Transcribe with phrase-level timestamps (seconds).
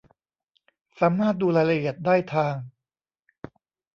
[0.99, 2.55] สามารถดูรายละเอียดได้ทาง